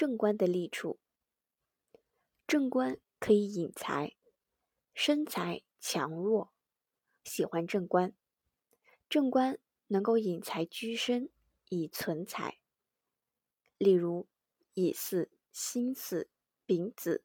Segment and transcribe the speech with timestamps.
[0.00, 0.98] 正官的利处。
[2.46, 4.16] 正官可以引财，
[4.94, 6.54] 身财强弱，
[7.22, 8.14] 喜欢正官。
[9.10, 9.58] 正官
[9.88, 11.28] 能够引财居身，
[11.68, 12.60] 以存财。
[13.76, 14.26] 例如
[14.72, 16.30] 乙巳、辛巳、
[16.64, 17.22] 丙子、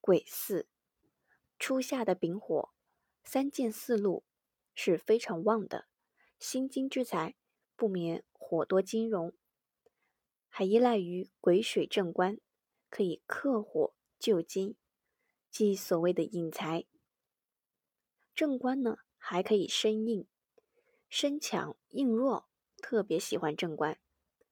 [0.00, 0.66] 癸巳，
[1.60, 2.72] 初夏的丙火，
[3.22, 4.24] 三件四路
[4.74, 5.86] 是非常旺的。
[6.40, 7.36] 辛金之财，
[7.76, 9.32] 不免火多金融，
[10.58, 12.40] 还依赖于癸水正官，
[12.88, 14.74] 可以克火救金，
[15.50, 16.86] 即所谓的引财。
[18.34, 20.26] 正官呢，还可以生硬，
[21.10, 23.98] 身强硬弱，特别喜欢正官。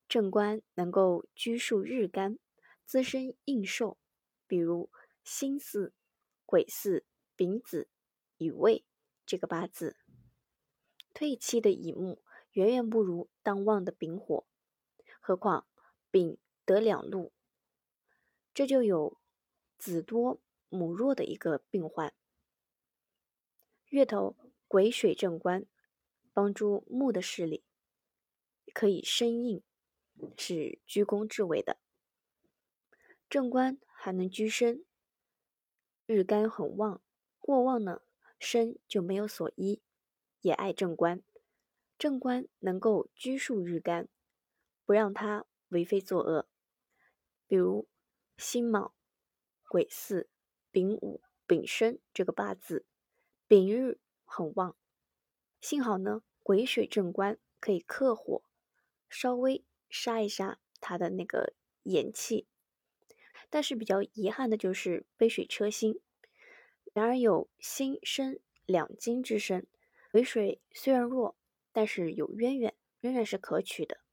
[0.06, 2.38] 正官能够拘束日干，
[2.84, 3.96] 滋生应寿，
[4.46, 4.90] 比如
[5.22, 5.94] 辛巳、
[6.44, 7.88] 癸巳、丙子、
[8.36, 8.84] 乙未
[9.24, 9.96] 这个八字。
[11.14, 14.46] 退期的乙木远远不如当旺的丙火，
[15.18, 15.66] 何况
[16.14, 17.32] 丙得两路，
[18.54, 19.18] 这就有
[19.76, 22.14] 子多母弱的一个病患。
[23.88, 24.36] 月头
[24.68, 25.66] 癸水正官，
[26.32, 27.64] 帮助木的势力，
[28.72, 29.64] 可以生硬，
[30.38, 31.78] 是居功至伟的。
[33.28, 34.84] 正官还能居身，
[36.06, 37.02] 日干很旺，
[37.40, 38.02] 过旺呢，
[38.38, 39.82] 身就没有所依。
[40.42, 41.24] 也爱正官，
[41.98, 44.08] 正官能够拘束日干，
[44.84, 46.48] 不让他为非作恶。
[47.46, 47.88] 比如
[48.38, 48.94] 辛卯、
[49.68, 50.28] 癸巳、
[50.70, 52.86] 丙午、丙申这个八字，
[53.46, 54.76] 丙日很旺，
[55.60, 58.42] 幸好呢，癸水正官可以克火，
[59.10, 62.46] 稍微杀一杀他的那个炎气。
[63.50, 66.00] 但是比较遗憾的就是杯水车薪，
[66.92, 69.66] 然而有辛申两金之身。
[70.10, 71.36] 癸水虽然弱，
[71.72, 74.03] 但是有渊源，仍然是可取的。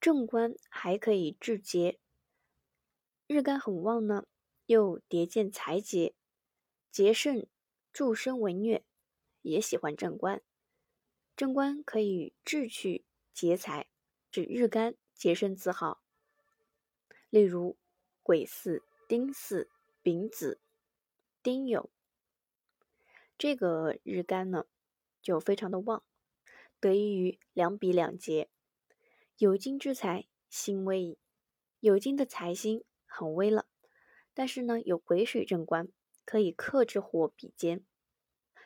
[0.00, 1.98] 正官还可以制劫，
[3.26, 4.26] 日干很旺呢，
[4.66, 6.14] 又叠见财劫，
[6.92, 7.46] 劫盛
[7.92, 8.84] 助身为虐，
[9.42, 10.42] 也喜欢正官。
[11.36, 13.88] 正官可以制去劫财，
[14.30, 16.02] 指日干节生自好。
[17.30, 17.76] 例如
[18.22, 19.68] 癸巳、丁巳、
[20.02, 20.60] 丙子、
[21.42, 21.88] 丁酉。
[23.36, 24.66] 这个日干呢，
[25.20, 26.02] 就非常的旺，
[26.80, 28.48] 得益于两比两节，
[29.38, 31.18] 有金之财星微，
[31.80, 33.66] 有金的财星很微了，
[34.32, 35.88] 但是呢，有癸水正官，
[36.24, 37.84] 可以克制火比肩，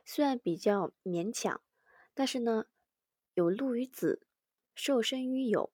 [0.05, 1.61] 虽然比较勉强，
[2.15, 2.67] 但是呢，
[3.35, 4.25] 有禄于子，
[4.73, 5.73] 受身于酉，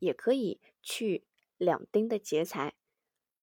[0.00, 1.26] 也可以去
[1.56, 2.74] 两丁的劫财。